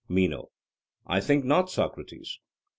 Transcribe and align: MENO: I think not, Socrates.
MENO: 0.09 0.49
I 1.05 1.21
think 1.21 1.45
not, 1.45 1.69
Socrates. 1.69 2.39